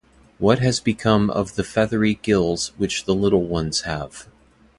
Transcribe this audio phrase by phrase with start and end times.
[0.39, 4.27] What has become of the feathery gills which the little ones have?